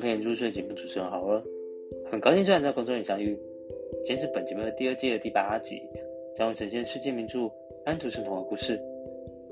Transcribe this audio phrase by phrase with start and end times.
[0.00, 1.42] 陪你入睡节目主持人郝儿，
[2.10, 3.38] 很高兴再在空中与相遇。
[4.04, 5.80] 今天是本节目的第二季的第八集，
[6.36, 7.38] 将会呈现世界名著
[7.84, 8.76] 《安徒生童话故事》。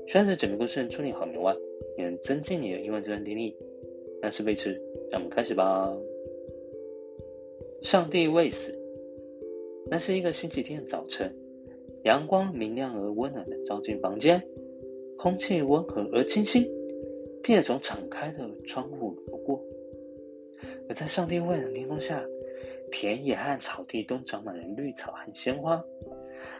[0.07, 1.53] 虽然是整个故事能助你好眠外，
[1.97, 3.55] 也能增进你的英文自然听力。
[4.21, 5.95] 那事不宜迟，让我们开始吧。
[7.81, 8.73] 上帝未死。
[9.89, 11.33] 那是一个星期天的早晨，
[12.03, 14.41] 阳光明亮而温暖的照进房间，
[15.17, 16.65] 空气温和而清新。
[17.43, 19.63] 并且从敞开的窗户流过，
[20.87, 22.23] 而在上帝蔚蓝的天空下，
[22.91, 25.83] 田野和草地都长满了绿草和鲜花，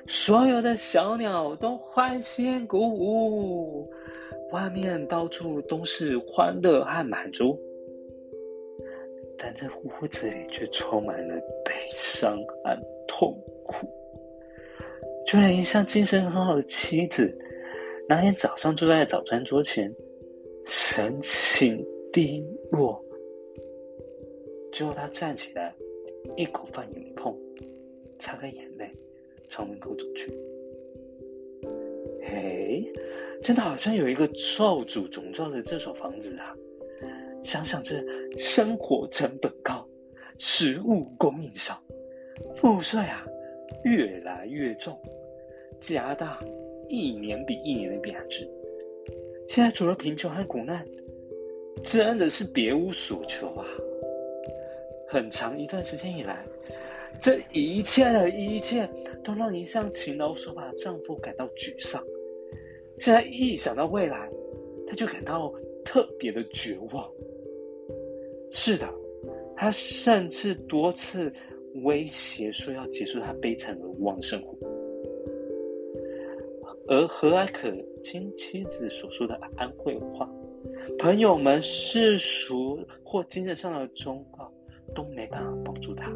[0.07, 3.89] 所有的小鸟都欢欣鼓舞，
[4.51, 7.59] 外面到处都是欢乐和满足，
[9.37, 13.87] 但这屋子里却充满了悲伤和痛苦。
[15.25, 17.35] 就连一向精神很好的妻子，
[18.07, 19.93] 那天早上坐在早餐桌前。
[20.67, 22.99] 神情低落，
[24.75, 25.73] 最后他站起来，
[26.35, 27.33] 一口饭也没碰，
[28.19, 28.91] 擦干眼泪，
[29.47, 30.29] 朝门口走去。
[32.21, 32.91] 嘿，
[33.41, 36.53] 真的好像有一个咒诅笼罩着这所房子啊！
[37.41, 38.03] 想想这
[38.37, 39.87] 生活成本高，
[40.39, 41.81] 食物供应少，
[42.57, 43.25] 赋税啊
[43.85, 45.01] 越来越重，
[45.79, 46.37] 家大
[46.89, 48.45] 一年比一年的贬值。
[49.47, 50.85] 现在除了贫穷和苦难，
[51.81, 53.65] 真的是别无所求啊！
[55.15, 56.45] 很长一段时间以来，
[57.21, 58.85] 这一切的一切
[59.23, 62.03] 都让一向勤劳守法的丈夫感到沮丧。
[62.99, 64.29] 现在一想到未来，
[64.85, 65.53] 他就感到
[65.85, 67.09] 特别的绝望。
[68.51, 68.93] 是的，
[69.55, 71.31] 他甚至多次
[71.83, 74.53] 威胁说要结束他悲惨而无望生活。
[76.89, 77.73] 而和蔼可
[78.03, 80.29] 亲妻子所说的安慰话，
[80.99, 84.21] 朋友们世俗或精神上的忠
[84.95, 86.11] 都没办法帮助他，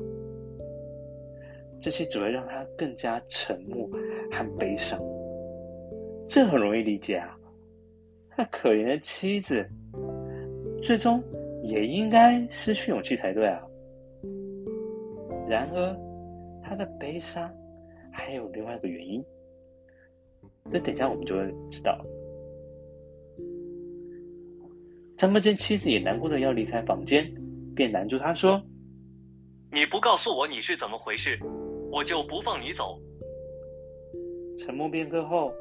[1.79, 3.87] 这些只会让他更加沉默
[4.31, 4.99] 和悲伤。
[6.27, 7.37] 这很容易理解啊，
[8.37, 9.67] 那可怜的妻子，
[10.81, 11.23] 最终
[11.63, 13.61] 也应该失去勇气才对啊。
[15.47, 15.95] 然而，
[16.63, 17.51] 他的悲伤
[18.11, 19.23] 还有另外一个原因。
[20.71, 21.99] 那等下我们就会知道。
[25.17, 27.25] 张伯见妻子也难过的要离开房间，
[27.79, 28.61] 便拦住他说
[29.71, 31.39] ：“你不告诉我你是怎么回事，
[31.89, 32.99] 我就不放你走。”
[34.59, 35.53] 沉默片刻后，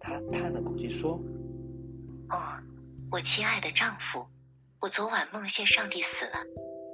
[0.00, 1.20] 他叹了口气说
[2.32, 2.40] ：“哦，
[3.12, 4.24] 我亲爱的丈夫，
[4.80, 6.38] 我昨晚梦见上帝死了，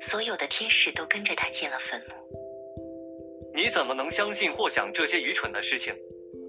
[0.00, 2.06] 所有的天使都跟着他进了坟墓。
[3.55, 5.95] 你怎么能相信或想这些愚蠢的事情？”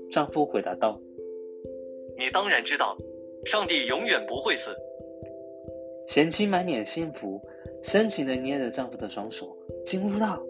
[0.09, 0.99] 丈夫回答道
[2.17, 2.97] ：“你当然知道，
[3.45, 4.75] 上帝永远不会死。”
[6.09, 7.47] 贤妻满脸幸福，
[7.85, 10.43] 深情的捏着丈夫的双手，惊呼道：“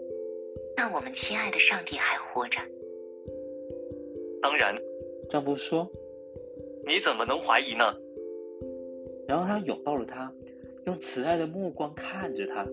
[0.76, 2.58] 那我们亲爱的上帝还活着
[4.42, 4.74] ？”“当然。”
[5.30, 5.88] 丈夫说。
[6.86, 7.94] “你怎么能怀疑呢？”
[9.28, 10.32] 然后他拥抱了她，
[10.86, 12.66] 用慈爱的目光看着她，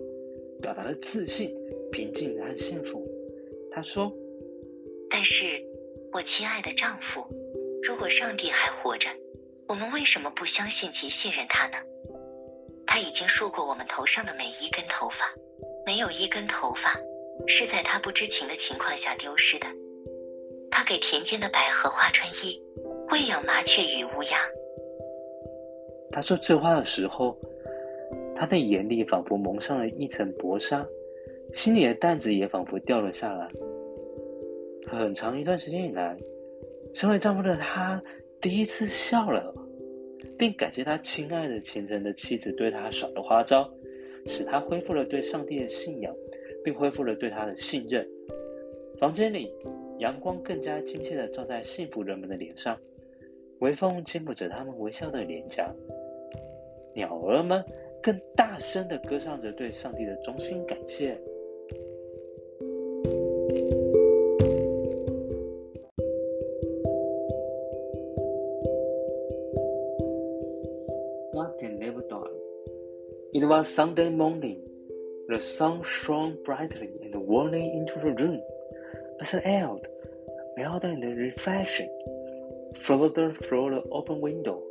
[0.60, 1.54] 表达了自信、
[1.92, 3.06] 平静和幸福。
[3.70, 4.12] 他说
[5.10, 5.44] ：“但是。”
[6.14, 7.26] 我亲爱的丈夫，
[7.82, 9.10] 如果上帝还活着，
[9.66, 11.76] 我们为什么不相信及信任他呢？
[12.94, 15.26] 他已经梳过我们头上的每一根头发，
[15.84, 16.96] 没有一根头发
[17.48, 19.66] 是在他不知情的情况下丢失的。
[20.70, 22.62] 他给田间的百合花穿衣，
[23.10, 24.38] 喂养麻雀与乌鸦。
[26.12, 27.36] 他说这话的时候，
[28.36, 30.86] 他的眼里仿佛蒙上了一层薄纱，
[31.52, 33.48] 心里的担子也仿佛掉了下来。
[34.86, 36.16] 很长一段时间以来，
[36.94, 38.00] 身为丈夫的他
[38.40, 39.52] 第一次笑了，
[40.38, 43.70] 并感谢他亲爱的虔诚的妻子对他耍的花招，
[44.26, 46.14] 使他恢复了对上帝的信仰，
[46.64, 48.06] 并恢复了对他的信任。
[48.98, 49.52] 房间里，
[49.98, 52.78] 阳光更加亲切地照在幸福人们的脸上，
[53.60, 55.72] 微风轻抚着他们微笑的脸颊，
[56.94, 57.64] 鸟儿们
[58.02, 61.18] 更大声地歌唱着对上帝的衷心感谢。
[71.64, 74.60] It was Sunday morning.
[75.28, 78.42] The sun shone brightly and warmly into the room.
[79.22, 79.70] As an air,
[80.58, 81.88] mild and refreshing,
[82.76, 84.62] flowed through the open window,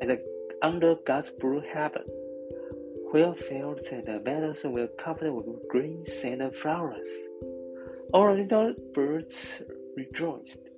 [0.00, 0.18] and
[0.62, 2.04] under God's blue heaven,
[3.10, 7.08] where fields and meadows were covered with green and flowers,
[8.14, 9.62] all little birds
[9.94, 10.70] rejoiced,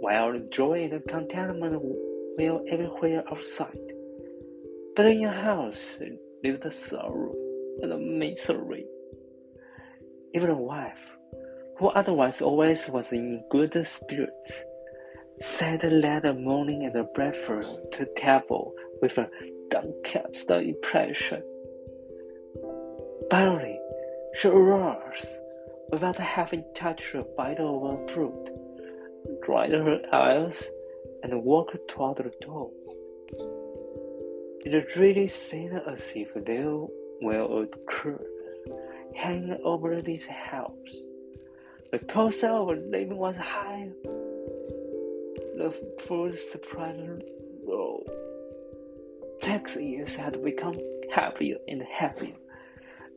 [0.00, 3.92] while joy and contentment were everywhere outside.
[5.00, 5.96] But in your house
[6.44, 7.34] lived the sorrow
[7.80, 8.84] and the misery.
[10.34, 11.16] Even the wife,
[11.78, 14.64] who otherwise always was in good spirits,
[15.38, 17.80] sat late the morning at the breakfast
[18.14, 19.30] table with a
[19.70, 21.42] downcast impression.
[23.30, 23.80] Finally,
[24.34, 25.24] she arose
[25.90, 28.50] without having touched a bite of a fruit,
[29.46, 30.70] dried her eyes,
[31.22, 32.70] and walked toward the door.
[34.62, 36.70] It really seemed as if there
[37.22, 38.20] were a curse
[39.14, 40.94] hanging over this house.
[41.90, 43.88] The cost of living was high.
[45.56, 46.94] The food supply
[47.64, 48.04] low.
[49.40, 50.76] Tax years had become
[51.10, 52.36] heavier and heavier.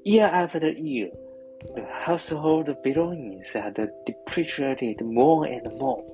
[0.05, 1.09] Year after year,
[1.75, 6.05] the household belongings had depreciated more and more.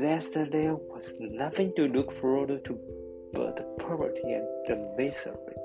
[0.00, 2.78] There was nothing to look forward to
[3.34, 5.56] but poverty and the misery.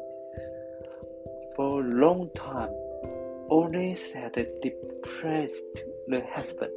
[1.56, 2.74] For a long time,
[3.72, 6.74] this had depressed the husband,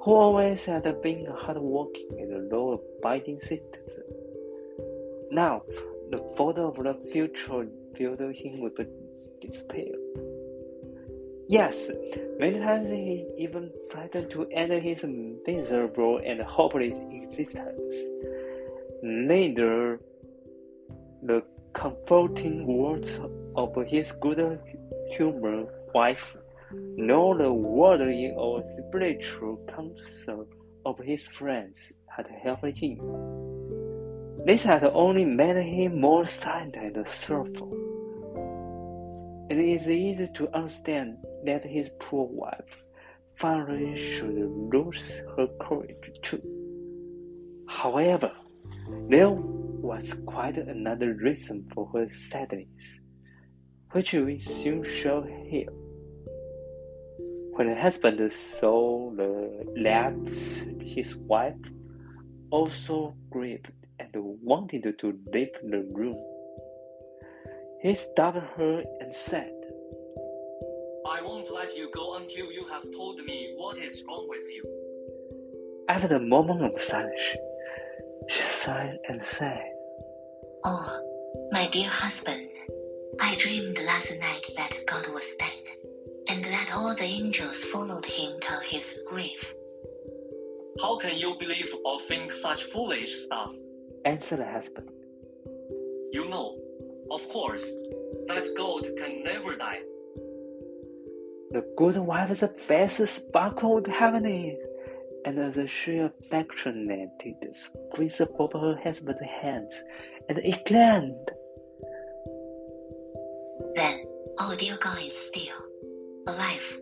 [0.00, 4.04] who always had been a hardworking and law-abiding citizen.
[5.30, 5.62] Now,
[6.10, 7.66] the thought of the future
[7.96, 8.76] filled him with
[9.40, 9.94] despair.
[11.50, 11.88] Yes,
[12.38, 15.02] many times he even threatened to end his
[15.46, 17.94] miserable and hopeless existence.
[19.02, 19.98] Neither
[21.22, 21.42] the
[21.72, 23.18] comforting words
[23.56, 24.60] of his good
[25.16, 26.36] humored wife,
[26.74, 30.46] nor the worldly or spiritual counsel
[30.84, 31.78] of his friends
[32.14, 32.98] had helped him.
[34.44, 37.72] This had only made him more silent and sorrowful.
[39.48, 41.16] It is easy to understand
[41.48, 42.82] that his poor wife
[43.36, 44.36] finally should
[44.74, 46.42] lose her courage too.
[47.66, 48.30] However,
[49.08, 53.00] there was quite another reason for her sadness,
[53.92, 55.70] which we soon shall hear.
[57.54, 61.64] When the husband saw the lapse, his wife
[62.50, 64.10] also grieved and
[64.42, 66.20] wanted to leave the room.
[67.80, 69.57] He stopped her and said,
[71.68, 74.64] let you go until you have told me what is wrong with you.
[75.88, 77.22] After a moment of silence,
[78.28, 79.64] she sighed and said,
[80.64, 81.00] Oh,
[81.52, 82.48] my dear husband,
[83.20, 85.64] I dreamed last night that God was dead,
[86.28, 89.54] and that all the angels followed him to his grave.
[90.80, 93.52] How can you believe or think such foolish stuff?
[94.06, 94.88] answered the husband.
[96.12, 96.56] You know,
[97.10, 97.64] of course,
[98.28, 99.80] that God can never die.
[101.50, 104.58] The good wife's face sparkled with happiness,
[105.24, 109.74] and as she affectionately squeezed both her husband's hands,
[110.28, 111.30] and exclaimed,
[113.76, 114.04] Then,
[114.38, 115.56] our dear God is still
[116.26, 116.80] alive.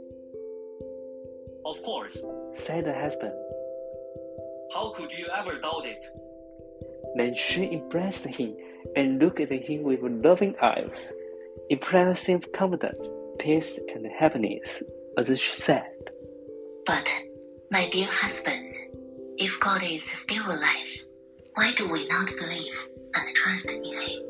[1.64, 2.18] Of course,
[2.54, 3.34] said the husband.
[4.74, 6.04] how could you ever doubt it?
[7.16, 8.56] Then she embraced him
[8.96, 11.12] and looked at him with loving eyes,
[11.70, 14.82] impressive confidence, peace, and happiness,
[15.16, 15.90] as she said,
[16.84, 17.08] But,
[17.70, 18.74] my dear husband,
[19.38, 21.04] if God is still alive,
[21.54, 24.22] why do we not believe and trust in Him?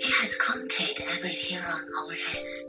[0.00, 2.64] He has counted every hair on our heads.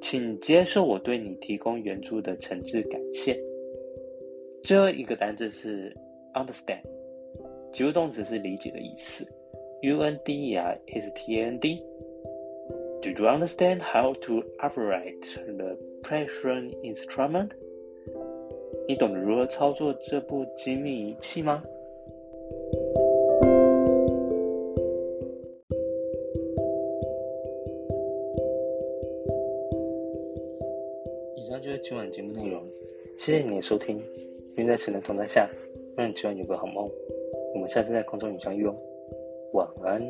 [0.08, 3.36] 请接受我对你提供援助的诚挚感谢。
[4.62, 5.92] 最后一个单词是
[6.32, 6.80] understand，
[7.72, 9.26] 及物动词是理解的意思。
[9.82, 11.82] U-N-D-E-R-S-T-A-N-D。
[13.02, 17.50] Do you understand how to operate the pressure instrument？
[18.86, 21.64] 你懂得如何操作这部精密仪器吗？
[31.88, 32.60] 今晚节目内容，
[33.16, 34.02] 谢谢你的收听。
[34.56, 35.48] 愿在神的同在下，
[35.96, 36.90] 让你今晚有个好梦。
[37.54, 38.76] 我们下次在空中与相遇哦，
[39.52, 40.02] 晚安。